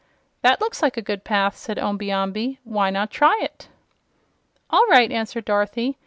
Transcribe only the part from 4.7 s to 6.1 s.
"All right," answered Dorothy.